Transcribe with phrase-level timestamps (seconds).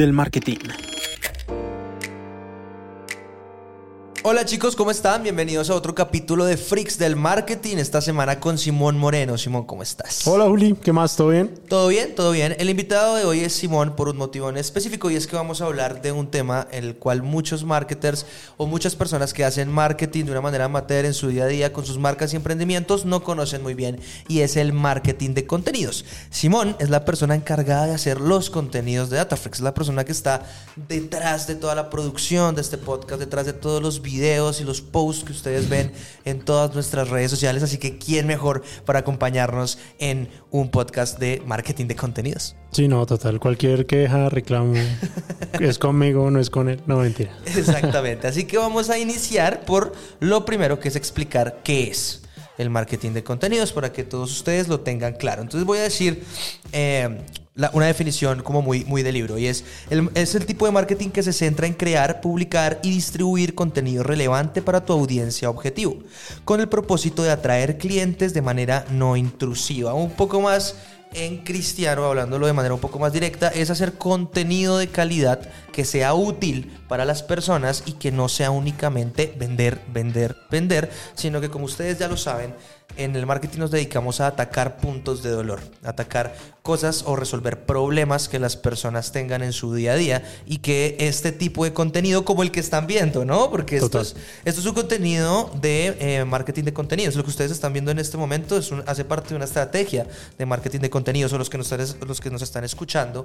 [0.00, 0.89] del marketing.
[4.32, 5.24] Hola chicos, ¿cómo están?
[5.24, 7.78] Bienvenidos a otro capítulo de Freaks del Marketing.
[7.78, 9.36] Esta semana con Simón Moreno.
[9.36, 10.24] Simón, ¿cómo estás?
[10.24, 11.16] Hola Juli, ¿qué más?
[11.16, 11.52] ¿Todo bien?
[11.68, 12.54] Todo bien, todo bien.
[12.60, 15.60] El invitado de hoy es Simón por un motivo en específico y es que vamos
[15.60, 18.24] a hablar de un tema en el cual muchos marketers
[18.56, 21.72] o muchas personas que hacen marketing de una manera amateur en su día a día
[21.72, 26.04] con sus marcas y emprendimientos no conocen muy bien y es el marketing de contenidos.
[26.30, 30.12] Simón es la persona encargada de hacer los contenidos de Datafreaks, es la persona que
[30.12, 30.46] está
[30.88, 34.64] detrás de toda la producción de este podcast, detrás de todos los videos videos y
[34.64, 35.92] los posts que ustedes ven
[36.26, 37.62] en todas nuestras redes sociales.
[37.62, 42.54] Así que, ¿quién mejor para acompañarnos en un podcast de marketing de contenidos?
[42.70, 43.40] Sí, no, total.
[43.40, 44.74] Cualquier queja, reclamo,
[45.60, 46.82] es conmigo, no es con él.
[46.86, 47.30] No, mentira.
[47.46, 48.26] Exactamente.
[48.26, 52.22] Así que vamos a iniciar por lo primero que es explicar qué es
[52.58, 55.40] el marketing de contenidos para que todos ustedes lo tengan claro.
[55.40, 56.22] Entonces voy a decir
[56.72, 57.22] eh,
[57.72, 59.64] una definición como muy, muy de libro y es
[60.14, 64.62] es el tipo de marketing que se centra en crear, publicar y distribuir contenido relevante
[64.62, 65.96] para tu audiencia objetivo,
[66.44, 70.76] con el propósito de atraer clientes de manera no intrusiva, un poco más
[71.12, 75.40] en cristiano, hablándolo de manera un poco más directa, es hacer contenido de calidad
[75.72, 81.40] que sea útil para las personas y que no sea únicamente vender, vender, vender, sino
[81.40, 82.54] que como ustedes ya lo saben,
[82.96, 88.28] en el marketing nos dedicamos a atacar puntos de dolor, atacar cosas o resolver problemas
[88.28, 92.24] que las personas tengan en su día a día y que este tipo de contenido
[92.24, 93.50] como el que están viendo, ¿no?
[93.50, 97.16] Porque esto es, esto es un contenido de eh, marketing de contenidos.
[97.16, 100.06] Lo que ustedes están viendo en este momento es hace parte de una estrategia
[100.38, 101.70] de marketing de contenidos o los que nos
[102.06, 103.24] los que nos están escuchando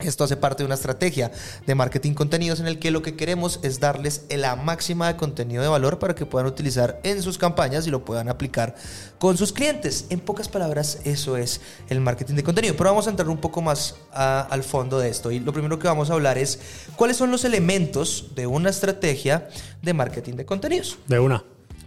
[0.00, 1.30] esto hace parte de una estrategia
[1.66, 5.62] de marketing contenidos en el que lo que queremos es darles la máxima de contenido
[5.62, 8.74] de valor para que puedan utilizar en sus campañas y lo puedan aplicar
[9.18, 10.06] con sus clientes.
[10.10, 12.74] En pocas palabras, eso es el marketing de contenido.
[12.76, 15.30] Pero vamos a entrar un poco más al fondo de esto.
[15.30, 16.58] Y lo primero que vamos a hablar es
[16.96, 19.48] cuáles son los elementos de una estrategia
[19.80, 20.98] de marketing de contenidos.
[21.06, 21.44] De una.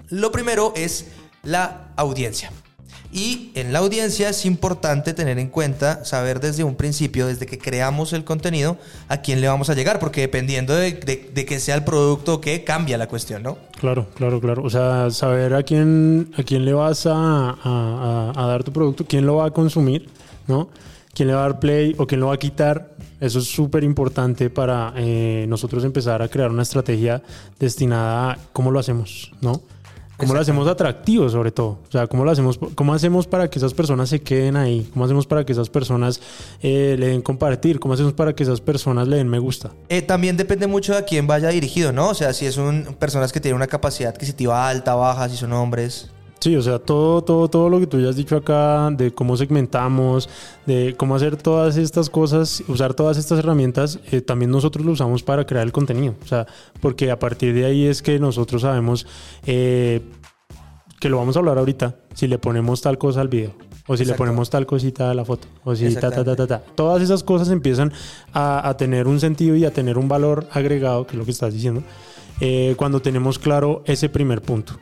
[0.10, 1.08] Lo primero es
[1.44, 2.52] la audiencia.
[3.18, 7.58] Y en la audiencia es importante tener en cuenta, saber desde un principio, desde que
[7.58, 11.84] creamos el contenido, a quién le vamos a llegar, porque dependiendo de, que sea el
[11.84, 13.58] producto que cambia la cuestión, ¿no?
[13.80, 14.62] Claro, claro, claro.
[14.62, 17.58] O sea, saber a quién, a quién le vas a,
[18.36, 20.08] a, dar tu producto, quién lo va a consumir,
[20.46, 20.70] ¿no?
[21.16, 22.92] quién le va a dar play o quién lo va a quitar.
[23.20, 27.24] Eso es súper importante para eh, nosotros empezar a crear una estrategia
[27.58, 29.64] destinada a cómo lo hacemos, ¿no?
[30.18, 31.80] ¿Cómo lo hacemos atractivo sobre todo?
[31.88, 34.90] O sea, ¿cómo lo hacemos, cómo hacemos para que esas personas se queden ahí?
[34.92, 36.20] ¿Cómo hacemos para que esas personas
[36.62, 37.80] eh, le den compartir?
[37.80, 39.72] ¿Cómo hacemos para que esas personas le den me gusta?
[39.90, 42.10] Eh, también depende mucho de a quién vaya dirigido, ¿no?
[42.10, 45.54] O sea, si es un, personas que tienen una capacidad adquisitiva alta, baja, si son
[45.54, 46.10] hombres.
[46.40, 49.36] Sí, o sea, todo, todo, todo lo que tú ya has dicho acá, de cómo
[49.38, 50.30] segmentamos,
[50.66, 55.24] de cómo hacer todas estas cosas, usar todas estas herramientas, eh, también nosotros lo usamos
[55.24, 56.16] para crear el contenido.
[56.24, 56.46] O sea,
[56.80, 59.08] porque a partir de ahí es que nosotros sabemos
[59.48, 60.02] eh,
[61.00, 63.56] que lo vamos a hablar ahorita, si le ponemos tal cosa al video,
[63.88, 66.48] o si le ponemos tal cosita a la foto, o si ta, ta, ta, ta,
[66.48, 66.60] ta.
[66.76, 67.92] Todas esas cosas empiezan
[68.34, 71.54] a, tener un sentido y a tener un valor agregado, que es lo que estás
[71.54, 71.84] diciendo,
[72.42, 74.74] eh, cuando tenemos claro ese primer punto.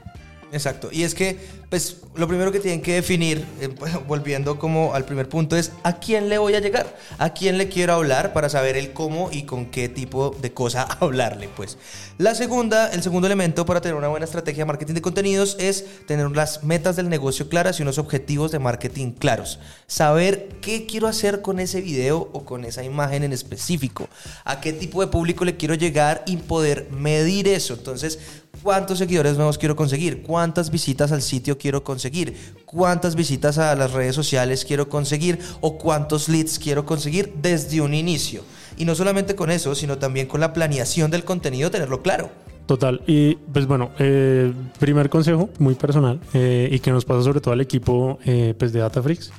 [0.52, 0.90] Exacto.
[0.92, 1.38] Y es que,
[1.70, 3.68] pues, lo primero que tienen que definir, eh,
[4.08, 7.68] volviendo como al primer punto, es a quién le voy a llegar, a quién le
[7.68, 11.78] quiero hablar para saber el cómo y con qué tipo de cosa hablarle, pues.
[12.18, 16.06] La segunda, el segundo elemento para tener una buena estrategia de marketing de contenidos es
[16.06, 19.60] tener las metas del negocio claras y unos objetivos de marketing claros.
[19.88, 24.08] Saber qué quiero hacer con ese video o con esa imagen en específico,
[24.46, 27.74] a qué tipo de público le quiero llegar y poder medir eso.
[27.74, 28.20] Entonces,
[28.66, 33.92] cuántos seguidores nuevos quiero conseguir, cuántas visitas al sitio quiero conseguir, cuántas visitas a las
[33.92, 38.42] redes sociales quiero conseguir o cuántos leads quiero conseguir desde un inicio.
[38.76, 42.32] Y no solamente con eso, sino también con la planeación del contenido, tenerlo claro.
[42.66, 43.04] Total.
[43.06, 47.54] Y pues bueno, eh, primer consejo muy personal eh, y que nos pasa sobre todo
[47.54, 49.32] al equipo eh, pues de Datafreaks.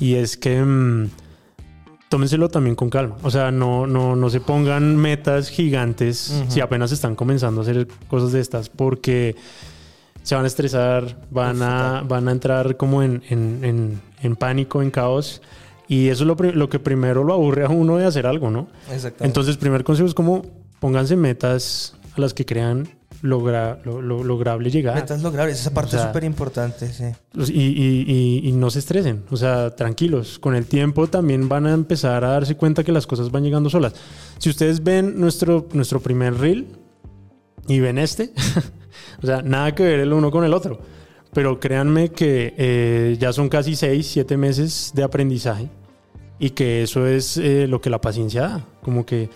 [0.00, 0.60] Y es que...
[0.60, 1.10] Mm,
[2.08, 3.16] tómenselo también con calma.
[3.22, 7.88] O sea, no, no, no se pongan metas gigantes si apenas están comenzando a hacer
[8.08, 9.36] cosas de estas, porque
[10.22, 14.90] se van a estresar, van, a, van a entrar como en, en, en, pánico, en
[14.90, 15.42] caos.
[15.88, 18.66] Y eso es lo, lo, que primero lo aburre a uno de hacer algo, ¿no?
[18.90, 19.24] Exactamente.
[19.24, 20.42] Entonces, primer consejo es como
[20.80, 22.88] pónganse metas a las que crean
[23.22, 24.94] logra, lo, lograble llegar.
[24.94, 27.04] Metas logrables, esa parte es súper importante, sí.
[27.32, 30.38] Pues, y, y, y, no se estresen, o sea, tranquilos.
[30.38, 33.70] Con el tiempo también van a empezar a darse cuenta que las cosas van llegando
[33.70, 33.94] solas.
[34.38, 36.66] Si ustedes ven nuestro, nuestro primer reel
[37.68, 38.32] y ven este,
[39.22, 40.80] o sea, nada que ver el uno con el otro.
[41.32, 45.68] Pero créanme que eh, ya son casi seis, siete meses de aprendizaje
[46.38, 48.66] y que eso es eh, lo que la paciencia da.
[48.82, 49.28] como que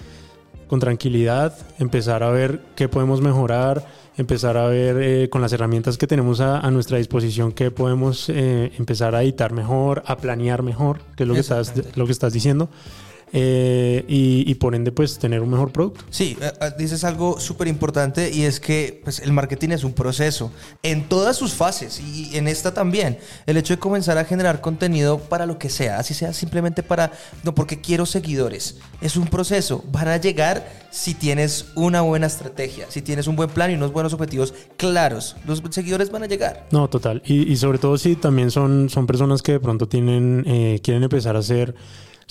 [0.71, 3.85] con tranquilidad, empezar a ver qué podemos mejorar,
[4.17, 8.29] empezar a ver eh, con las herramientas que tenemos a, a nuestra disposición qué podemos
[8.29, 12.13] eh, empezar a editar mejor, a planear mejor, que es lo que estás, lo que
[12.13, 12.71] estás diciendo.
[13.33, 16.05] Eh, y, y por ende, pues tener un mejor producto.
[16.11, 19.93] Sí, eh, eh, dices algo súper importante y es que pues, el marketing es un
[19.93, 23.19] proceso en todas sus fases y en esta también.
[23.47, 27.13] El hecho de comenzar a generar contenido para lo que sea, así sea simplemente para,
[27.45, 29.85] no porque quiero seguidores, es un proceso.
[29.93, 33.93] Van a llegar si tienes una buena estrategia, si tienes un buen plan y unos
[33.93, 35.37] buenos objetivos claros.
[35.47, 36.67] Los seguidores van a llegar.
[36.71, 37.23] No, total.
[37.25, 41.03] Y, y sobre todo si también son, son personas que de pronto tienen, eh, quieren
[41.03, 41.75] empezar a hacer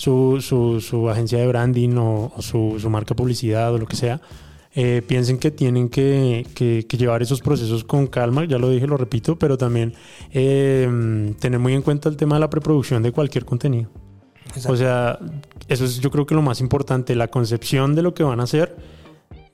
[0.00, 4.20] su, su, agencia de branding o, su, su marca publicidad o lo que sea.
[4.74, 8.86] eh, piensen que tienen que, que- que llevar esos procesos con calma, ya lo dije,
[8.86, 9.92] lo repito, pero también
[10.32, 13.90] eh, tener muy en cuenta el tema de la preproducción de cualquier contenido.
[14.68, 15.18] O sea,
[15.68, 18.44] eso es yo creo que lo más importante, la concepción de lo que van a
[18.44, 18.76] hacer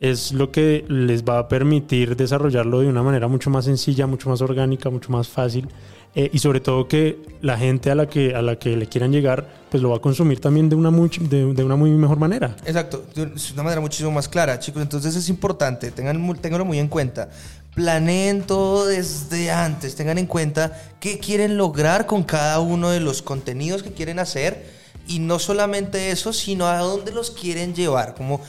[0.01, 4.29] es lo que les va a permitir desarrollarlo de una manera mucho más sencilla, mucho
[4.29, 5.69] más orgánica, mucho más fácil
[6.17, 9.13] eh, y sobre todo que la gente a la que a la que le quieran
[9.13, 12.19] llegar pues lo va a consumir también de una muy, de, de una muy mejor
[12.19, 12.57] manera.
[12.65, 14.81] Exacto, de una manera muchísimo más clara, chicos.
[14.81, 17.29] Entonces es importante, tengan, ténganlo muy en cuenta.
[17.75, 23.21] Planeen todo desde antes, tengan en cuenta qué quieren lograr con cada uno de los
[23.21, 24.75] contenidos que quieren hacer.
[25.09, 28.15] Y no solamente eso, sino a dónde los quieren llevar.
[28.15, 28.41] Como,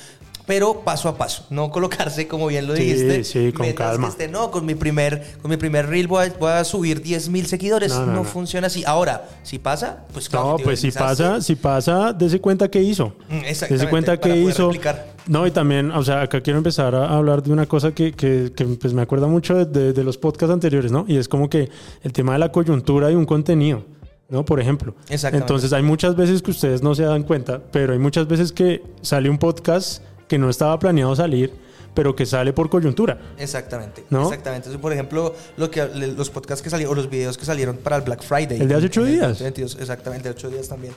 [0.47, 3.23] pero paso a paso, no colocarse, como bien lo Sí, dijiste.
[3.25, 4.11] sí, con calma.
[4.31, 7.45] no, con mi primer, con mi primer reel voy a, voy a subir 10 mil
[7.45, 7.91] seguidores.
[7.91, 8.23] No, No, no, no.
[8.23, 8.83] funciona así.
[8.87, 13.09] Ahora, si pasa, pues claro, No, pues si pasa, si pasa, dése cuenta qué hizo.
[13.29, 14.67] Mm, exactamente, Dese cuenta qué hizo.
[14.67, 15.17] replicar.
[15.27, 18.53] No, y también, o sea, acá quiero empezar a hablar de una cosa que, que,
[18.55, 21.03] que, pues me acuerda mucho de, de- de los podcasts anteriores, ¿no?
[21.09, 21.69] Y es como que
[22.03, 23.83] el tema de la coyuntura de un contenido,
[24.29, 24.45] ¿no?
[24.45, 24.95] Por ejemplo.
[25.09, 25.43] Exactamente.
[25.43, 28.81] Entonces hay muchas veces que ustedes no se dan cuenta, pero hay muchas veces que
[29.01, 31.53] sale un podcast que no estaba planeado salir,
[31.93, 33.19] pero que sale por coyuntura.
[33.37, 34.05] Exactamente.
[34.09, 34.23] ¿No?
[34.23, 34.67] Exactamente.
[34.67, 37.95] Entonces, por ejemplo, lo que, los podcasts que salieron, o los videos que salieron para
[37.95, 38.61] el Black Friday.
[38.61, 39.29] El de hace ocho días.
[39.29, 39.77] 2022.
[39.79, 40.93] Exactamente, ocho días también.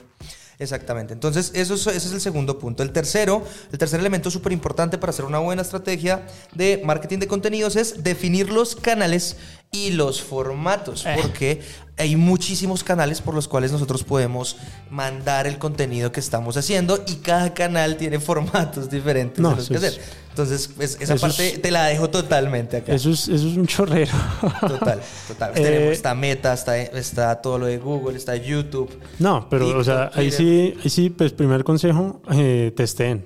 [0.59, 1.13] Exactamente.
[1.13, 2.83] Entonces, eso es, ese es el segundo punto.
[2.83, 7.27] El tercero, el tercer elemento súper importante para hacer una buena estrategia de marketing de
[7.27, 9.37] contenidos es definir los canales
[9.71, 11.03] y los formatos.
[11.07, 11.15] Eh.
[11.19, 11.61] Porque
[12.01, 14.57] hay muchísimos canales por los cuales nosotros podemos
[14.89, 19.67] mandar el contenido que estamos haciendo y cada canal tiene formatos diferentes No, de los
[19.69, 20.01] que es- hacer.
[20.31, 22.93] Entonces, pues, esa parte es- te la dejo totalmente acá.
[22.93, 24.13] Eso es, eso es un chorrero.
[24.61, 25.51] Total, total.
[25.57, 28.89] Eh, Tenemos, está Meta, está, está todo lo de Google, está YouTube.
[29.19, 33.25] No, pero, o sea, ahí sí, ahí sí, pues primer consejo, eh, testeen.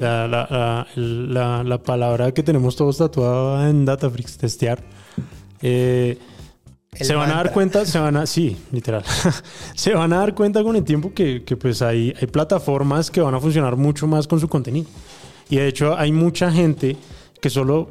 [0.00, 4.82] La, la, la, la- la palabra que tenemos todos tatuada en Datafrix, testear.
[5.62, 6.18] Eh,
[6.92, 9.04] se van a dar cuenta, se van a, sí, literal,
[9.74, 13.20] se van a dar cuenta con el tiempo que, que, pues hay, hay plataformas que
[13.20, 14.88] van a funcionar mucho más con su contenido.
[15.50, 16.96] Y de hecho hay mucha gente
[17.40, 17.90] que solo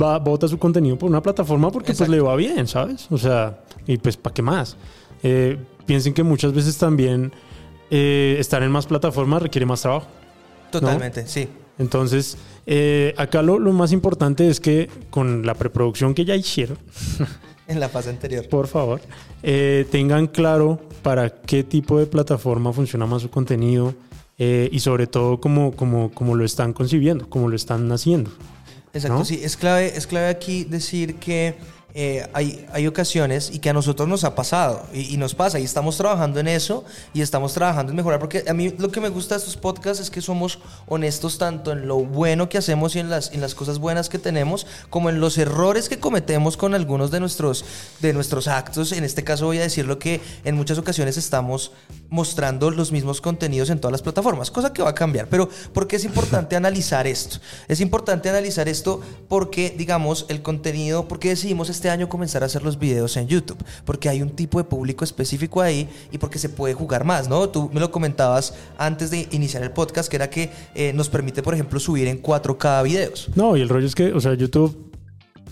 [0.00, 2.12] va, bota su contenido por una plataforma porque pues Exacto.
[2.12, 3.06] le va bien, ¿sabes?
[3.10, 4.76] O sea, y pues ¿para qué más?
[5.22, 7.32] Eh, piensen que muchas veces también
[7.90, 10.06] eh, estar en más plataformas requiere más trabajo.
[10.70, 11.48] Totalmente, sí.
[11.78, 12.36] Entonces,
[12.66, 16.76] eh, acá lo, lo más importante es que con la preproducción que ya hicieron,
[17.72, 18.48] En la fase anterior.
[18.48, 19.00] por favor,
[19.42, 23.94] eh, tengan claro para qué tipo de plataforma funciona más su contenido
[24.38, 28.30] eh, y sobre todo cómo, cómo, cómo lo están concibiendo, cómo lo están haciendo.
[28.94, 29.24] Exacto, ¿no?
[29.24, 29.40] sí.
[29.42, 31.56] Es clave, es clave aquí decir que
[31.94, 35.58] eh, hay, hay ocasiones y que a nosotros nos ha pasado y, y nos pasa
[35.58, 39.00] y estamos trabajando en eso y estamos trabajando en mejorar porque a mí lo que
[39.00, 42.94] me gusta de estos podcasts es que somos honestos tanto en lo bueno que hacemos
[42.94, 46.56] y en las, en las cosas buenas que tenemos como en los errores que cometemos
[46.56, 47.64] con algunos de nuestros,
[48.00, 48.92] de nuestros actos.
[48.92, 51.72] En este caso voy a decir lo que en muchas ocasiones estamos
[52.10, 55.28] mostrando los mismos contenidos en todas las plataformas, cosa que va a cambiar.
[55.28, 57.38] Pero ¿por qué es importante analizar esto?
[57.68, 62.62] Es importante analizar esto porque, digamos, el contenido, porque decidimos este año comenzar a hacer
[62.64, 66.48] los videos en YouTube, porque hay un tipo de público específico ahí y porque se
[66.48, 67.48] puede jugar más, ¿no?
[67.48, 71.42] Tú me lo comentabas antes de iniciar el podcast, que era que eh, nos permite,
[71.42, 73.28] por ejemplo, subir en 4K videos.
[73.36, 74.90] No, y el rollo es que, o sea, YouTube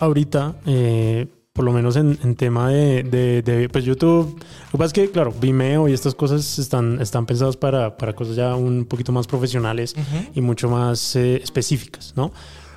[0.01, 4.79] ahorita, eh, por lo menos en, en tema de, de- de- pues YouTube, lo que
[4.79, 8.55] pasa es que, claro, Vimeo y estas cosas están, están pensadas para, para cosas ya
[8.55, 9.95] un poquito más profesionales
[10.35, 12.31] y mucho más eh, específicas, ¿no?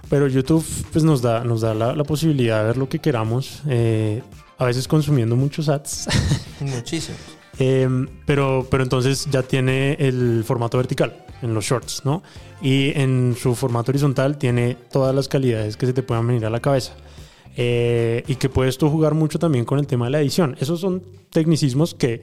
[0.10, 3.62] Pero YouTube pues nos da, nos da la, la posibilidad de ver lo que queramos,
[3.68, 4.24] eh,
[4.58, 6.08] a veces consumiendo muchos ads.
[6.60, 7.18] Muchísimo.
[7.60, 7.88] Eh,
[8.25, 12.24] pero, pero entonces ya tiene el formato vertical en los shorts, ¿no?
[12.62, 16.50] Y en su formato horizontal tiene todas las calidades que se te puedan venir a
[16.50, 16.94] la cabeza.
[17.58, 20.56] Eh, y que puedes tú jugar mucho también con el tema de la edición.
[20.60, 22.22] Esos son tecnicismos que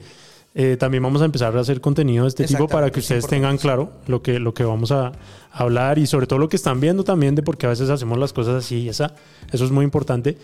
[0.55, 3.57] eh, también vamos a empezar a hacer contenido de este tipo para que ustedes tengan
[3.57, 5.11] claro lo que, lo que vamos a
[5.51, 8.17] hablar y sobre todo lo que están viendo también de por qué a veces hacemos
[8.17, 9.13] las cosas así y esa.
[9.51, 10.37] Eso es muy importante.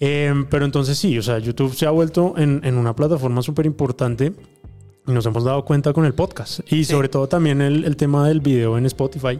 [0.00, 3.66] Eh, pero entonces sí, o sea, YouTube se ha vuelto en, en una plataforma súper
[3.66, 4.32] importante
[5.06, 6.60] y nos hemos dado cuenta con el podcast.
[6.72, 6.92] Y Sí.
[6.92, 9.38] sobre todo también el, el tema del video en Spotify.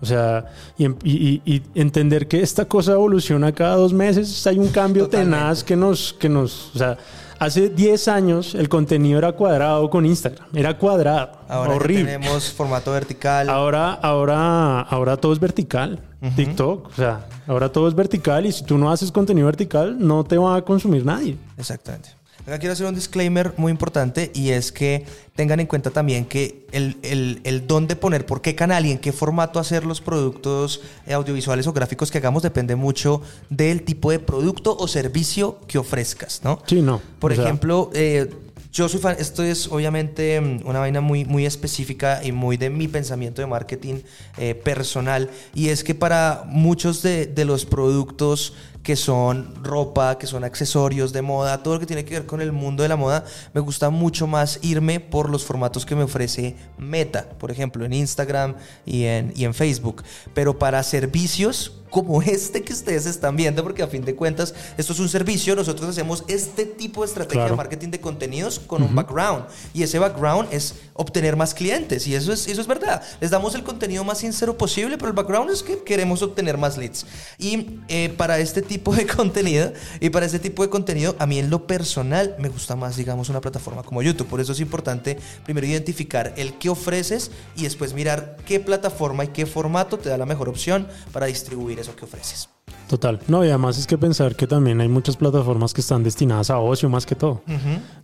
[0.00, 0.46] O sea,
[0.78, 4.46] y, em- y- y- y entender que esta cosa evoluciona cada dos meses.
[4.46, 5.36] Hay un cambio Totalmente.
[5.36, 6.74] tenaz que nos, que nos...
[6.74, 6.96] O sea,
[7.38, 10.46] hace 10 años el contenido era cuadrado con Instagram.
[10.54, 11.32] Era cuadrado.
[11.48, 12.04] Ahora horrible.
[12.04, 13.48] tenemos formato vertical.
[13.48, 16.00] Ahora, ahora, ahora todo es vertical.
[16.34, 20.24] TikTok, o sea, ahora todo es vertical y si tú no haces contenido vertical, no
[20.24, 21.36] te va a consumir nadie.
[21.56, 22.15] Exactamente.
[22.46, 26.64] Acá quiero hacer un disclaimer muy importante y es que tengan en cuenta también que
[26.70, 30.80] el, el, el dónde poner, por qué canal y en qué formato hacer los productos
[31.08, 35.78] eh, audiovisuales o gráficos que hagamos depende mucho del tipo de producto o servicio que
[35.78, 36.62] ofrezcas, ¿no?
[36.66, 37.02] Sí, no.
[37.18, 38.30] Por O sea, ejemplo, eh,
[38.72, 42.70] yo soy fan, esto es obviamente mm, una vaina muy, muy específica y muy de
[42.70, 43.96] mi pensamiento de marketing
[44.36, 45.30] eh, personal.
[45.52, 48.52] Y es que para muchos de, de los productos
[48.86, 52.40] que son ropa, que son accesorios de moda, todo lo que tiene que ver con
[52.40, 56.04] el mundo de la moda, me gusta mucho más irme por los formatos que me
[56.04, 60.04] ofrece Meta, por ejemplo, en Instagram y en, y en Facebook.
[60.34, 64.92] Pero para servicios como este que ustedes están viendo, porque a fin de cuentas esto
[64.92, 67.50] es un servicio, nosotros hacemos este tipo de estrategia Claro.
[67.52, 72.14] de marketing de contenidos con un background y ese background es obtener más clientes y
[72.14, 73.02] eso es, eso es verdad.
[73.20, 76.76] Les damos el contenido más sincero posible, pero el background es que queremos obtener más
[76.78, 77.06] leads.
[77.38, 81.38] Y eh, para este tipo de contenido y para este tipo de contenido, a mí
[81.38, 84.26] en lo personal me gusta más, digamos, una plataforma como YouTube.
[84.26, 89.28] Por eso es importante primero identificar el que ofreces y después mirar qué plataforma y
[89.28, 92.48] qué formato te da la mejor opción para distribuir eso que ofreces.
[92.88, 93.18] Total.
[93.26, 96.58] No, y además es que pensar que también hay muchas plataformas que están destinadas a
[96.58, 97.42] ocio más que todo.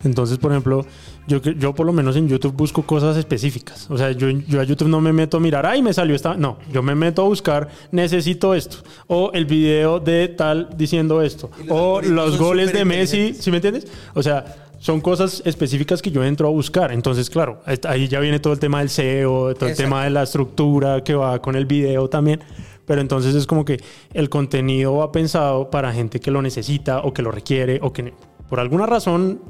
[0.03, 0.85] Entonces, por ejemplo,
[1.25, 3.89] yo, yo por lo menos en YouTube busco cosas específicas.
[3.89, 6.35] O sea, yo, yo a YouTube no me meto a mirar, ay, me salió esta.
[6.35, 8.77] No, yo me meto a buscar, necesito esto.
[9.07, 11.49] O el video de tal diciendo esto.
[11.65, 13.33] Los O los goles de Messi.
[13.33, 13.87] ¿sí me entiendes?
[14.13, 14.43] O sea,
[14.79, 16.91] son cosas específicas que yo entro a buscar.
[16.91, 20.23] Entonces, claro, ahí ya viene todo el tema del SEO, todo el tema de la
[20.23, 22.41] estructura que va con el video también.
[22.85, 23.81] Pero entonces es como que
[24.13, 28.13] el contenido va pensado para gente que lo necesita o que lo requiere o que
[28.49, 29.41] por alguna razón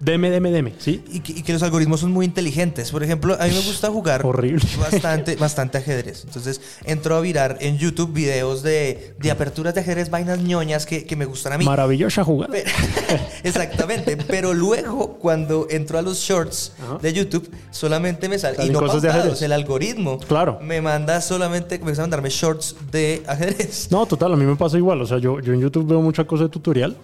[0.00, 1.02] deme, deme, deme, ¿sí?
[1.10, 2.90] Y que, y que los algoritmos son muy inteligentes.
[2.90, 4.64] Por ejemplo, a mí me gusta jugar Horrible.
[4.78, 6.24] bastante, bastante ajedrez.
[6.24, 11.04] Entonces entro a virar en YouTube videos de, de aperturas de ajedrez, vainas ñoñas que,
[11.04, 11.64] que me gustan a mí.
[11.64, 12.52] Maravillosa jugada.
[12.52, 12.70] Pero-
[13.44, 16.98] Exactamente, pero luego cuando entro a los shorts Ajá.
[17.00, 19.42] de YouTube, solamente me sale y no cosas de ajedrez.
[19.42, 20.58] el algoritmo Claro.
[20.62, 23.88] me manda solamente, comienza a mandarme shorts de ajedrez.
[23.90, 25.00] No, total, a mí me pasa igual.
[25.02, 26.96] O sea, yo, yo en YouTube veo mucha cosa de tutorial,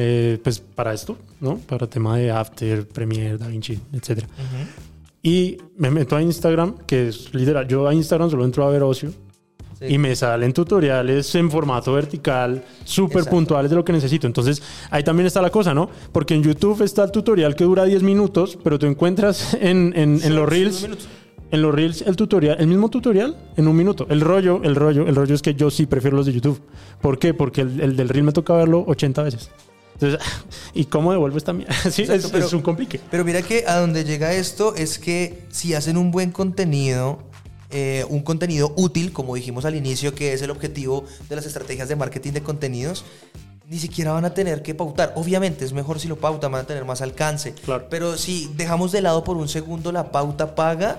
[0.00, 1.58] eh, pues para esto, ¿no?
[1.58, 4.24] Para tema de After, Premiere, DaVinci, etc.
[5.22, 8.82] Y me meto a Instagram, que es literal, yo a Instagram solo entro a ver
[8.84, 9.10] ocio.
[9.80, 9.86] Sí.
[9.94, 14.26] Y me salen tutoriales en formato vertical, súper puntuales de lo que necesito.
[14.26, 15.88] Entonces, ahí también está la cosa, ¿no?
[16.10, 20.20] Porque en YouTube está el tutorial que dura 10 minutos, pero tú encuentras en, en-
[20.22, 20.88] en los Reels
[21.50, 24.06] en los Reels el tutorial, el mismo tutorial en un minuto.
[24.10, 26.60] El rollo, el rollo, el rollo es que yo sí prefiero los de YouTube.
[27.00, 27.32] ¿Por qué?
[27.32, 29.50] Porque el, el del Reel me toca verlo 80 veces.
[30.00, 30.20] Entonces,
[30.74, 31.68] ¿y cómo devuelves también?
[31.90, 33.00] sí, Exacto, es, pero- es un complique.
[33.10, 37.18] Pero mira que a donde llega esto es que si hacen un buen contenido,
[37.70, 41.88] eh, un contenido útil, como dijimos al inicio, que es el objetivo de las estrategias
[41.88, 43.04] de marketing de contenidos,
[43.68, 45.12] ni siquiera van a tener que pautar.
[45.16, 47.52] Obviamente es mejor si lo pautan, van a tener más alcance.
[47.52, 47.86] Claro.
[47.90, 50.98] Pero si dejamos de lado por un segundo la pauta paga,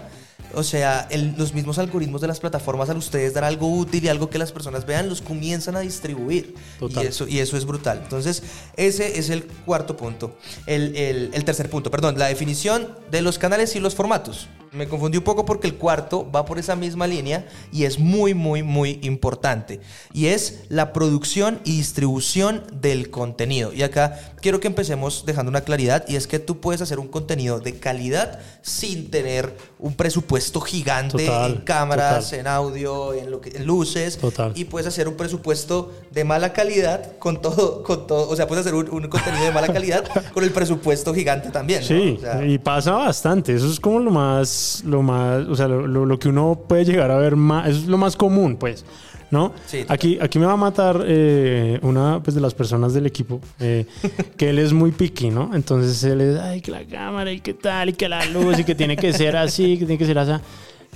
[0.54, 4.08] o sea, el- los mismos algoritmos de las plataformas al ustedes dar algo útil y
[4.08, 6.56] algo que las personas vean, los comienzan a distribuir.
[6.80, 7.04] Total.
[7.04, 8.00] Y eso, y eso es brutal.
[8.04, 8.44] Entonces,
[8.76, 10.36] ese es el cuarto punto.
[10.66, 14.48] El, el- el tercer punto, perdón, la definición de los canales y los formatos.
[14.72, 18.34] Me confundí un poco porque el cuarto va por esa misma línea y es muy,
[18.34, 19.80] muy, muy importante.
[20.14, 23.74] Y es la producción y distribución del contenido.
[23.74, 27.08] Y acá quiero que empecemos dejando una claridad y es que tú puedes hacer un
[27.08, 32.40] contenido de calidad sin tener un presupuesto gigante Total, en cámaras, total.
[32.40, 34.18] en audio, en, lo que, en luces.
[34.18, 34.52] Total.
[34.56, 38.66] Y puedes hacer un presupuesto de mala calidad con todo, con todo, o sea, puedes
[38.66, 41.82] hacer un, un contenido de mala calidad con el presupuesto gigante también.
[41.82, 41.88] ¿no?
[41.88, 43.56] Sí, O sea, y pasa bastante.
[43.56, 44.50] Eso es como lo más,
[44.86, 47.86] lo más, o sea, lo, lo- lo que uno puede llegar a ver más, es
[47.88, 48.86] lo más común, pues,
[49.32, 49.54] ¿no?
[49.68, 53.40] Sí, aquí, aquí me va a matar eh, una pues, de las personas del equipo,
[53.60, 53.86] eh,
[54.38, 55.52] que él es muy piqui, ¿no?
[55.54, 58.64] Entonces él es, ay, que la cámara y qué tal, y que la luz, y
[58.64, 60.32] que tiene que ser así, que tiene que ser así.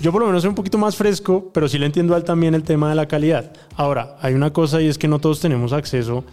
[0.02, 2.24] Yo por lo menos soy un poquito más fresco, pero sí le entiendo a él
[2.24, 3.54] también el tema de la calidad.
[3.76, 6.24] Ahora, hay una cosa y es que no todos tenemos acceso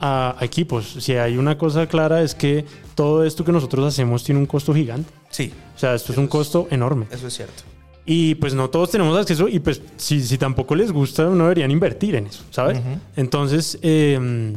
[0.00, 0.96] a, a equipos.
[1.00, 4.74] Si hay una cosa clara es que todo esto que nosotros hacemos tiene un costo
[4.74, 5.10] gigante.
[5.30, 7.06] Sí, O sea, esto es un costo enorme.
[7.10, 7.62] eso es cierto.
[8.04, 11.70] Y pues no todos tenemos acceso y pues si, si tampoco les gusta no deberían
[11.72, 12.78] invertir en eso, ¿sabes?
[12.78, 12.98] Ujú.
[13.16, 14.54] Entonces, eh,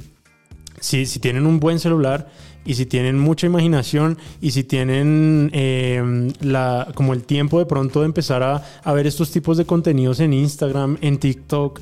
[0.79, 2.29] si, si tienen un buen celular
[2.63, 8.01] y si tienen mucha imaginación y si tienen eh, la, como el tiempo de pronto
[8.01, 11.79] de empezar a, a ver estos tipos de contenidos en Instagram, en TikTok,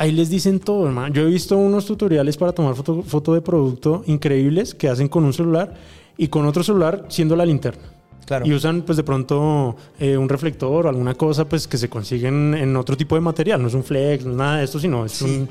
[0.00, 1.12] ahí les dicen todo, hermano.
[1.14, 5.24] Yo he visto unos tutoriales para tomar foto, foto de producto increíbles que hacen con
[5.24, 5.74] un celular
[6.16, 7.82] y con otro celular siendo la linterna.
[8.26, 8.46] Claro.
[8.46, 12.54] Y usan pues de pronto eh, un reflector o alguna cosa pues que se consiguen
[12.54, 13.60] en otro tipo de material.
[13.60, 15.24] No es un flex, no es nada de esto, sino es Sí.
[15.24, 15.48] un...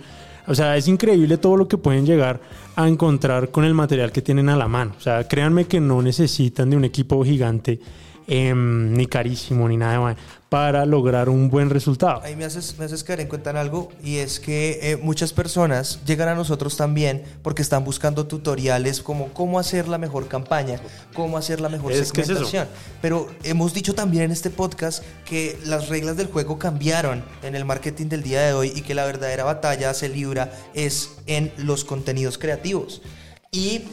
[0.48, 2.40] O sea, es increíble todo lo que pueden llegar
[2.76, 4.94] a encontrar con el material que tienen a la mano.
[4.98, 7.80] O sea, créanme que no necesitan de un equipo gigante,
[8.28, 10.18] em, ni carísimo, ni nada de más,
[10.50, 12.22] para lograr un buen resultado.
[12.24, 15.32] Ahí me haces, me haces caer en cuenta en algo y es que eh, muchas
[15.32, 20.80] personas llegan a nosotros también porque están buscando tutoriales como cómo hacer la mejor campaña,
[21.14, 22.68] cómo hacer la mejor Es que es segmentación.
[23.02, 27.64] Pero hemos dicho también en este podcast que las reglas del juego cambiaron en el
[27.64, 31.86] marketing del día de hoy y que la verdadera batalla se libra es en los
[31.86, 33.04] contenidos creativos.
[33.52, 33.84] Y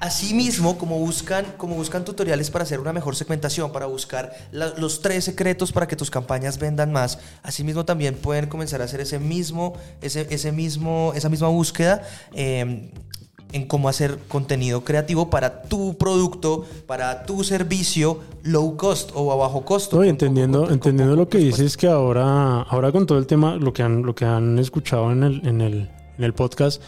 [0.00, 5.24] Asimismo, como buscan, como buscan tutoriales para hacer una mejor segmentación, para buscar los tres
[5.24, 9.74] secretos para que tus campañas vendan más, asimismo también pueden comenzar a hacer ese mismo,
[10.02, 12.90] ese, ese mismo, esa misma búsqueda eh,
[13.54, 19.36] en cómo hacer contenido creativo para tu producto, para tu servicio low cost o a
[19.36, 20.02] bajo costo.
[20.02, 24.02] Entendiendo, entendiendo lo que dices que ahora, ahora con todo el tema, lo que han,
[24.02, 26.82] lo que han escuchado en el, en el, en el podcast,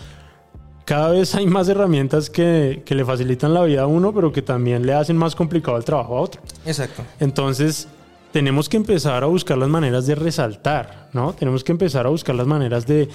[0.87, 4.41] cada vez hay más herramientas que, que le facilitan la vida a uno, pero que
[4.41, 6.41] también le hacen más complicado el trabajo a otro.
[6.65, 7.03] Exacto.
[7.19, 7.89] Entonces,
[8.31, 11.33] tenemos que empezar a buscar las maneras de resaltar, ¿no?
[11.33, 13.09] Tenemos que empezar a buscar las maneras de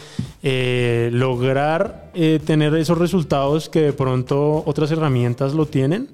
[0.44, 6.10] eh, lograr eh, tener esos resultados que de pronto otras herramientas lo tienen,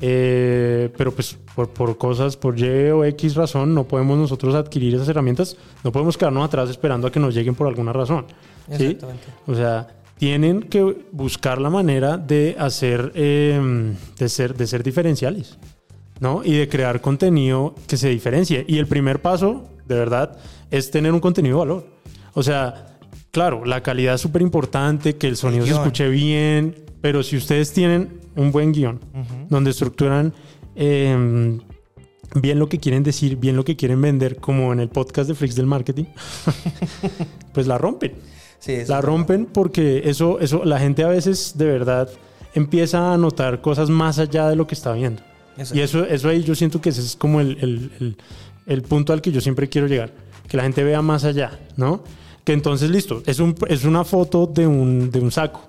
[0.00, 4.94] eh, pero pues por, por cosas, por Y o X razón, no podemos nosotros adquirir
[4.94, 8.26] esas herramientas, no podemos quedarnos atrás esperando a que nos lleguen por alguna razón.
[8.68, 8.84] ¿sí?
[8.84, 9.26] Exactamente.
[9.48, 9.88] O sea,
[10.22, 15.58] tienen que buscar la manera de hacer, eh, de ser, de ser diferenciales,
[16.20, 16.44] ¿no?
[16.44, 18.64] Y de crear contenido que se diferencie.
[18.68, 20.38] Y el primer paso, de verdad,
[20.70, 21.86] es tener un contenido de valor.
[22.34, 22.98] O sea,
[23.32, 27.72] claro, la calidad es súper importante, que el sonido se escuche bien, pero si ustedes
[27.72, 29.00] tienen un buen guion,
[29.48, 30.32] donde estructuran
[30.76, 31.58] eh,
[32.36, 35.34] bien lo que quieren decir, bien lo que quieren vender, como en el podcast de
[35.34, 36.04] Flix del Marketing,
[37.52, 38.12] pues la rompen.
[38.64, 42.08] Sí, La rompen porque eso, eso, la gente a veces de verdad
[42.54, 45.20] empieza a notar cosas más allá de lo que está viendo.
[45.74, 48.16] Y eso, eso ahí yo siento que ese es como el, el- el-
[48.66, 50.12] el punto al que yo siempre quiero llegar.
[50.48, 52.04] Que la gente vea más allá, ¿no?
[52.44, 55.68] Que entonces, listo, es, un, es una foto de un, de un saco.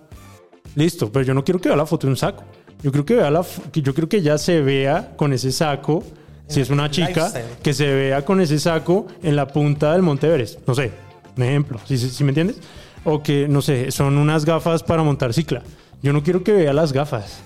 [0.75, 2.43] Listo, pero yo no quiero que vea la foto de un saco.
[2.83, 6.03] Yo creo que vea la, yo creo que ella se vea con ese saco.
[6.47, 7.45] Si es una chica, lifestyle.
[7.63, 10.59] que se vea con ese saco en la punta del Monte Everest.
[10.67, 10.91] No sé,
[11.37, 12.57] un ejemplo, ¿sí, sí- sí me entiendes?
[13.05, 15.63] O que, no sé, son unas gafas para montar cicla.
[16.01, 17.43] Yo no quiero que vea las gafas.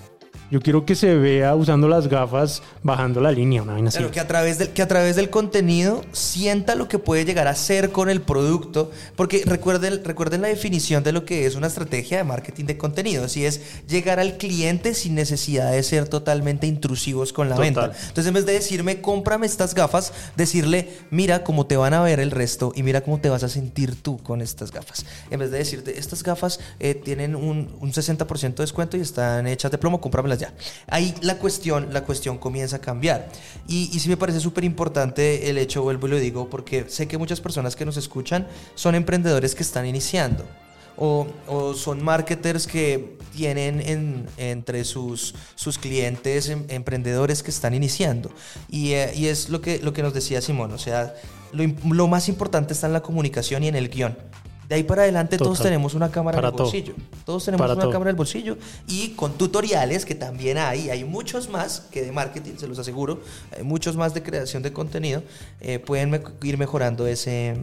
[0.50, 3.98] Yo quiero que se vea usando las gafas bajando la línea, una vaina así.
[3.98, 7.48] Claro, que a, través del, que a través del contenido sienta lo que puede llegar
[7.48, 8.90] a ser con el producto.
[9.14, 13.36] Porque recuerden, recuerden la definición de lo que es una estrategia de marketing de contenidos.
[13.36, 17.74] Y es llegar al cliente sin necesidad de ser totalmente intrusivos con la Total.
[17.74, 17.98] venta.
[18.08, 22.20] Entonces, en vez de decirme, cómprame estas gafas, decirle, mira cómo te van a ver
[22.20, 25.04] el resto y mira cómo te vas a sentir tú con estas gafas.
[25.30, 29.46] En vez de decirte, estas gafas eh, tienen un, un 60% de descuento y están
[29.46, 30.54] hechas de plomo, cómpramelas ya.
[30.86, 33.28] Ahí la cuestión, la cuestión comienza a cambiar.
[33.66, 37.06] Y, y sí me parece súper importante el hecho, vuelvo y lo digo, porque sé
[37.08, 40.44] que muchas personas que nos escuchan son emprendedores que están iniciando.
[41.00, 47.72] O, o son marketers que tienen en- entre sus, sus clientes em- emprendedores que están
[47.72, 48.32] iniciando.
[48.68, 51.14] Y, eh, y es lo que, lo que nos decía Simón, o sea,
[51.52, 54.18] lo, lo más importante está en la comunicación y en el guion.
[54.68, 56.66] De ahí para adelante todos tenemos una cámara Para en el todo.
[56.66, 56.94] bolsillo.
[57.24, 57.92] Todos tenemos Para una todo.
[57.92, 62.12] cámara en el bolsillo y con tutoriales que también hay, hay muchos más que de
[62.12, 63.20] marketing, se los aseguro,
[63.56, 65.22] hay muchos más de creación de contenido,
[65.60, 67.56] eh, pueden me- ir mejorando ese,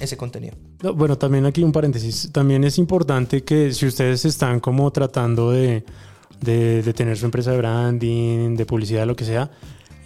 [0.00, 0.56] ese contenido.
[0.82, 2.30] No, bueno, también aquí un paréntesis.
[2.32, 5.84] También es importante que si ustedes están como tratando de,
[6.40, 9.48] de- de tener su empresa de branding, de publicidad, lo que sea,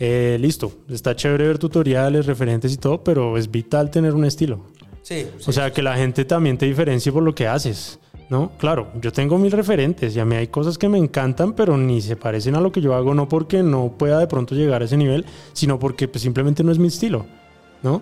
[0.01, 0.71] eh, listo.
[0.91, 4.67] Está chévere ver tutoriales, referentes y todo, pero es vital tener un estilo.
[5.03, 7.99] Sí, O sea, que la gente también te diferencie por lo que haces.
[8.31, 8.53] ¿No?
[8.57, 12.01] Claro, yo tengo mil referentes y a mí hay cosas que me encantan, pero ni
[12.01, 14.87] se parecen a lo que yo hago, no porque no pueda de pronto llegar a
[14.87, 17.27] ese nivel, sino porque pues, simplemente no es mi estilo,
[17.83, 18.01] ¿no?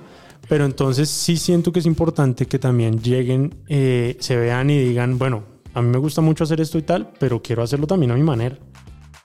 [0.48, 5.18] Pero entonces sí siento que es importante que también lleguen, eh, se vean y digan,
[5.18, 5.42] bueno,
[5.74, 8.22] a mí me gusta mucho hacer esto y tal, pero quiero hacerlo también a mi
[8.22, 8.56] manera.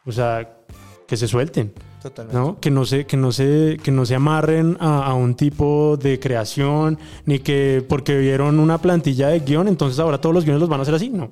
[0.06, 0.58] O sea,
[1.08, 1.74] que se suelten.
[2.06, 2.40] Totalmente.
[2.40, 2.60] ¿no?
[2.60, 6.20] Que no se, que no se, que no se amarren a, a un tipo de
[6.20, 10.70] creación, ni que porque vieron una plantilla de guion, entonces ahora todos los guiones los
[10.70, 11.10] van a hacer así.
[11.10, 11.32] No.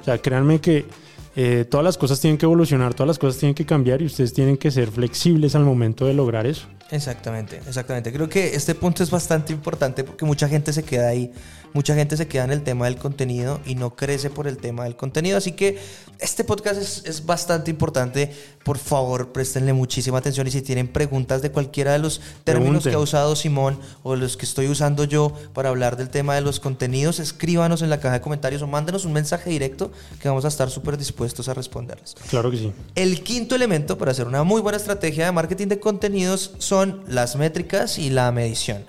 [0.00, 0.86] O sea, créanme que
[1.34, 4.32] eh, todas las cosas tienen que evolucionar, todas las cosas tienen que cambiar y ustedes
[4.32, 6.66] tienen que ser flexibles al momento de lograr eso.
[6.92, 8.12] Exactamente, exactamente.
[8.12, 11.32] Creo que este punto es bastante importante porque mucha gente se queda ahí,
[11.72, 14.84] mucha gente se queda en el tema del contenido y no crece por el tema
[14.84, 15.38] del contenido.
[15.38, 15.78] Así que
[16.22, 18.32] este podcast es, es bastante importante.
[18.64, 22.90] Por favor, préstenle muchísima atención y si tienen preguntas de cualquiera de los términos Pregunten.
[22.92, 26.40] que ha usado Simón o los que estoy usando yo para hablar del tema de
[26.40, 30.44] los contenidos, escríbanos en la caja de comentarios o mándenos un mensaje directo que vamos
[30.44, 32.14] a estar súper dispuestos a responderles.
[32.30, 32.72] Claro que sí.
[32.94, 37.36] El quinto elemento para hacer una muy buena estrategia de marketing de contenidos son las
[37.36, 38.84] métricas y la medición.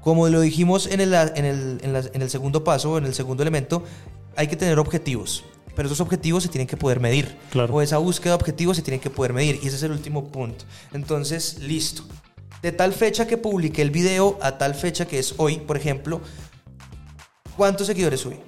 [0.00, 3.14] Como lo dijimos en el, en el, en la- en el segundo paso, en el
[3.14, 3.82] segundo elemento,
[4.36, 5.44] hay que tener objetivos.
[5.78, 7.38] Pero esos objetivos se tienen que poder medir.
[7.52, 7.72] Claro.
[7.72, 9.60] O esa búsqueda de objetivos se tiene que poder medir.
[9.62, 10.64] Y ese es el último punto.
[10.92, 12.02] Entonces, listo.
[12.62, 16.20] De tal fecha que publiqué el video a tal fecha que es hoy, por ejemplo,
[17.56, 18.40] ¿cuántos seguidores subí?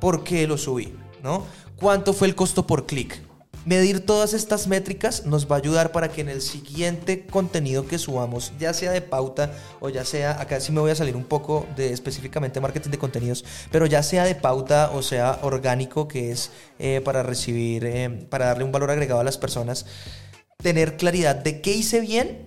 [0.00, 0.92] ¿Por qué lo subí?
[1.22, 1.46] ¿No?
[1.76, 3.22] ¿Cuánto fue el costo por clic?
[3.66, 7.98] Medir todas estas métricas nos va a ayudar para que en el siguiente contenido que
[7.98, 11.24] subamos, ya sea de pauta o ya sea, acá sí me voy a salir un
[11.24, 16.32] poco de específicamente marketing de contenidos, pero ya sea de pauta o sea orgánico, que
[16.32, 19.84] es eh, para recibir, eh, para darle un valor agregado a las personas,
[20.62, 22.46] tener claridad de qué hice bien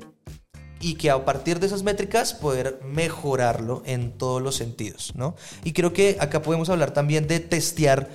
[0.79, 5.35] y que a partir de esas métricas poder mejorarlo en todos los sentidos, ¿no?
[5.63, 8.09] Y creo que acá podemos hablar también de testear,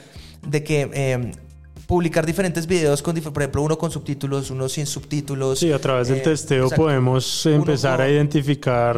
[0.46, 1.32] de que eh,
[1.88, 5.58] publicar diferentes videos con, por ejemplo, uno con subtítulos, uno sin subtítulos.
[5.58, 6.82] Sí, a través del Eh, testeo exacto.
[6.84, 8.96] podemos empezar a identificar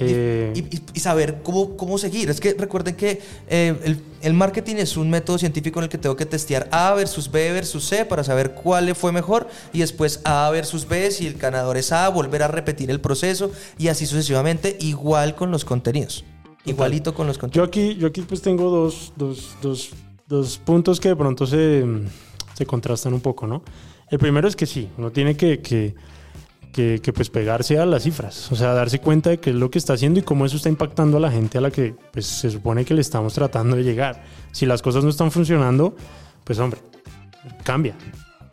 [0.00, 2.28] Y- eh, y, y- y saber cómo, cómo seguir.
[2.28, 5.96] Es que recuerden que eh, el, el marketing es un método científico en el que
[5.98, 9.78] tengo que testear A versus B versus C para saber cuál le fue mejor y
[9.78, 13.86] después A versus B, si el ganador es A, volver a repetir el proceso y
[13.88, 16.24] así sucesivamente, igual con los contenidos.
[16.64, 17.68] Igualito con los Yo contenidos.
[17.68, 19.90] aquí, yo aquí pues tengo dos, dos, dos,
[20.28, 21.84] dos puntos que de pronto se,
[22.54, 23.62] se contrastan un poco, ¿no?
[24.10, 25.94] El primero es que sí, uno tiene que, que,
[26.72, 29.78] que, pues pegarse a las cifras, o sea, darse cuenta de qué es lo que
[29.78, 32.50] está haciendo y cómo eso está impactando a la gente a la que pues, se
[32.50, 34.22] supone que le estamos tratando de llegar.
[34.52, 35.96] Si las cosas no están funcionando,
[36.44, 36.80] pues hombre,
[37.64, 37.96] cambia,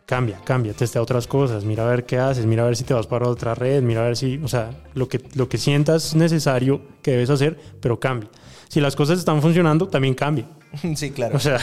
[0.06, 2.94] cambia, cambia, testea otras cosas, mira a ver qué haces, mira a ver si te
[2.94, 6.16] vas para otra red, mira a ver si, o sea, lo que, lo que sientas
[6.16, 8.28] necesario que debes hacer, pero cambia.
[8.68, 10.46] Si las cosas están funcionando, también cambia.
[10.96, 11.36] Sí, claro.
[11.36, 11.58] O sea,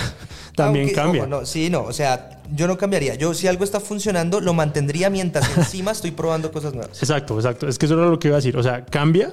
[0.55, 1.21] también Aunque, cambia.
[1.23, 3.15] ojo, no, sí, no, o sea, yo no cambiaría.
[3.15, 7.01] Yo si algo está funcionando, lo mantendría mientras encima estoy probando cosas nuevas.
[7.01, 7.67] Exacto, exacto.
[7.67, 8.57] Es que eso era lo que iba a decir.
[8.57, 9.31] O sea, cambia,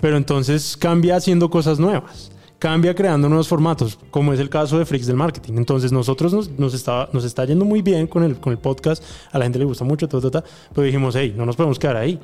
[0.00, 2.30] pero entonces cambia haciendo cosas nuevas.
[2.58, 5.52] Cambia creando nuevos formatos, como es el caso de Freaks del Marketing.
[5.56, 9.04] Entonces, nosotros nos, nos, está, nos está yendo muy bien con el, con el podcast.
[9.30, 11.78] A la gente le gusta mucho, ta, ta, ta, pero dijimos, hey, no nos podemos
[11.78, 12.18] quedar ahí.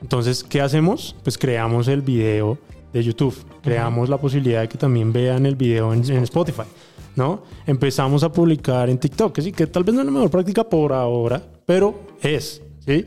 [0.00, 1.16] Entonces, ¿qué hacemos?
[1.24, 2.56] Pues creamos el video
[2.94, 3.34] de YouTube.
[3.60, 6.62] Creamos la posibilidad de que también vean el video en, Spotify.
[7.16, 7.42] ¿no?
[7.66, 10.92] Empezamos a publicar en TikTok, sí, que tal vez no es la mejor práctica por
[10.92, 13.06] ahora, pero es, ¿sí?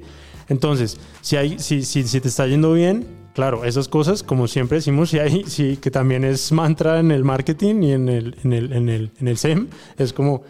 [0.50, 4.78] Entonces, si, hay, si, si, si te está yendo bien, claro, esas cosas, como siempre
[4.78, 8.54] decimos, si hay, sí, que también es mantra en el marketing y en el, en
[8.54, 10.43] el, en el, en el SEM, es como,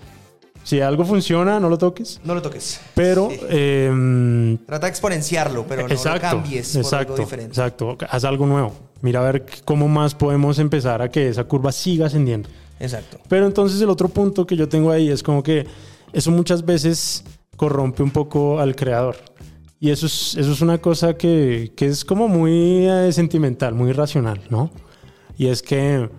[0.67, 2.81] si algo funciona, no lo toques, No lo toques.
[2.93, 3.29] pero...
[3.31, 3.39] Sí.
[3.49, 7.51] eh, Trata de exponenciarlo, pero no lo cambies por exacto, algo diferente.
[7.51, 8.73] exacto, haz algo nuevo.
[9.01, 12.49] Mira a ver cómo más podemos empezar a que esa curva siga ascendiendo.
[12.81, 13.17] Exacto.
[13.29, 15.65] Pero entonces el otro punto que yo tengo ahí es como que
[16.11, 17.23] eso muchas veces
[17.55, 19.15] corrompe un poco al creador.
[19.79, 23.93] Y eso es, eso es una cosa que, que es como muy eh, sentimental, muy
[23.93, 24.69] racional, ¿no?
[25.37, 26.09] Y es que...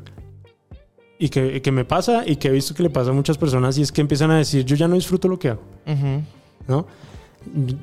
[1.19, 3.77] Y que, que me pasa y que he visto que le pasa a muchas personas
[3.79, 6.23] y es que empiezan a decir, yo ya no disfruto lo que hago, Ujú.
[6.69, 6.87] ¿no?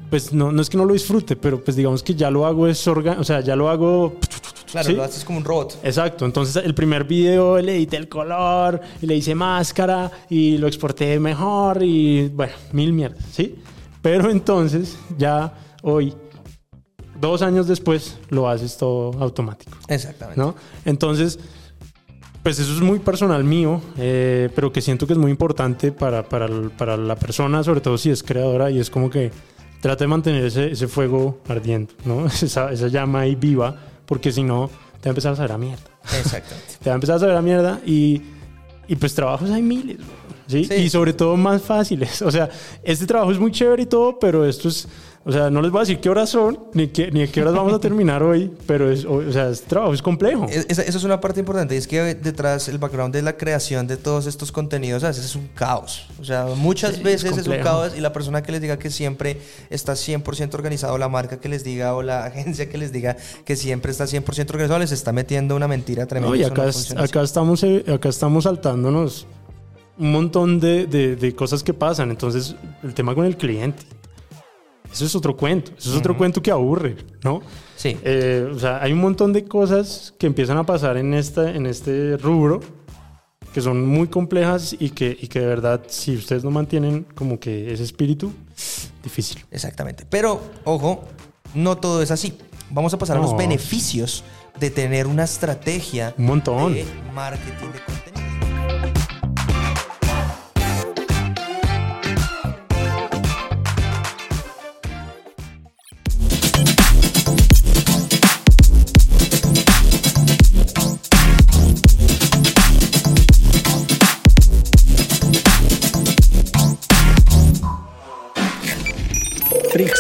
[0.09, 2.67] Pues no, no es que no lo disfrute, pero pues digamos que ya lo hago
[2.67, 4.15] es orga, o sea, ya lo hago
[4.71, 4.93] Claro, ¿Sí?
[4.95, 5.79] lo haces como un robot.
[5.83, 10.67] Exacto, entonces el primer video le edité el color y le hice máscara y lo
[10.67, 13.55] exporté mejor y bueno, mil mierdas, ¿sí?
[14.01, 16.13] Pero entonces ya hoy,
[17.19, 20.39] dos años después, lo haces todo automático, Exactamente.
[20.39, 20.55] ¿no?
[20.83, 21.39] Entonces,
[22.45, 26.29] pues eso es muy personal mío, eh, pero que siento que es muy importante para,
[26.29, 29.31] para, para la persona, sobre todo si es creadora y es como que
[29.81, 32.27] trata de mantener ese, ese fuego ardiendo, ¿no?
[32.27, 34.69] Esa, esa llama ahí viva, porque si no,
[35.01, 35.85] te va a empezar a saber a mierda
[36.19, 36.73] Exactamente.
[36.83, 38.21] te va a empezar a saber a mierda y,
[38.87, 39.97] y pues trabajos hay miles,
[40.45, 40.65] ¿sí?
[40.65, 40.75] Sí.
[40.75, 42.21] Y sobre todo más fáciles.
[42.21, 42.47] O sea,
[42.83, 44.87] este trabajo es muy chévere y todo, pero esto es
[45.27, 47.41] O sea, no les voy a decir qué horas son, ni, qué, ni a qué
[47.41, 50.45] horas vamos a terminar hoy, pero es, o sea, es trabajo, es complejo.
[50.47, 51.73] Esa, es una parte importante.
[51.73, 55.25] Y es que detrás, el background de la creación de todos estos contenidos a veces
[55.25, 56.05] es un caos.
[56.21, 59.41] O sea, muchas veces es, un caos y la persona que les diga que siempre
[59.71, 63.55] está 100% organizado, la marca que les diga o la agencia que les diga que
[63.55, 66.35] siempre está 100% organizado, les está metiendo una mentira tremenda.
[66.35, 69.25] No, y acá, acá, estamos, eh, acá estamos saltándonos
[69.97, 72.11] un montón de, de, de cosas que pasan.
[72.11, 73.85] Entonces, el tema con el cliente
[74.95, 75.71] eso es otro cuento.
[75.77, 77.41] Eso es otro cuento que aburre, ¿no?
[77.75, 77.97] Sí.
[78.03, 81.65] Eh, o sea, hay un montón de cosas que empiezan a pasar en, esta, en
[81.65, 82.61] este rubro
[83.53, 87.39] que son muy complejas y que, y que de verdad, si ustedes no mantienen como
[87.39, 88.33] que ese espíritu,
[89.03, 89.45] difícil.
[89.51, 90.05] Exactamente.
[90.09, 91.03] Pero, ojo,
[91.53, 92.37] no todo es así.
[92.69, 94.23] Vamos a pasar a los beneficios
[94.59, 96.73] de tener una estrategia un montón.
[96.73, 98.14] de marketing de contenido.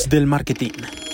[0.07, 1.04] Del marketing.